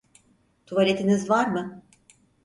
Tuvaletiniz 0.65 1.29
var 1.29 1.45
mı? 1.47 1.83